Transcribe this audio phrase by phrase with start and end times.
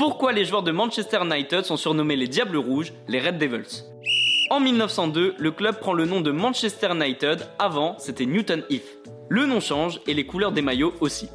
[0.00, 3.84] Pourquoi les joueurs de Manchester United sont surnommés les Diables Rouges, les Red Devils?
[4.48, 8.96] En 1902, le club prend le nom de Manchester United, avant c'était Newton Heath.
[9.28, 11.28] Le nom change et les couleurs des maillots aussi.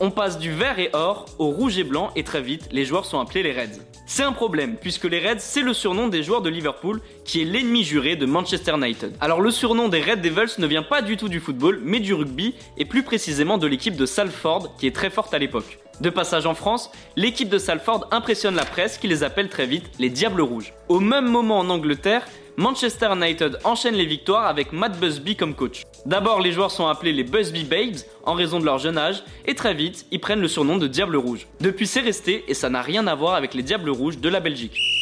[0.00, 3.06] On passe du vert et or au rouge et blanc et très vite, les joueurs
[3.06, 3.80] sont appelés les Reds.
[4.06, 7.44] C'est un problème, puisque les Reds, c'est le surnom des joueurs de Liverpool, qui est
[7.44, 9.16] l'ennemi juré de Manchester United.
[9.20, 12.14] Alors le surnom des Red Devils ne vient pas du tout du football, mais du
[12.14, 15.80] rugby, et plus précisément de l'équipe de Salford, qui est très forte à l'époque.
[16.02, 19.84] De passage en France, l'équipe de Salford impressionne la presse qui les appelle très vite
[20.00, 20.74] les Diables Rouges.
[20.88, 25.84] Au même moment en Angleterre, Manchester United enchaîne les victoires avec Matt Busby comme coach.
[26.04, 29.54] D'abord, les joueurs sont appelés les Busby Babes en raison de leur jeune âge, et
[29.54, 31.46] très vite, ils prennent le surnom de Diable Rouge.
[31.60, 34.40] Depuis, c'est resté, et ça n'a rien à voir avec les Diables Rouges de la
[34.40, 35.01] Belgique.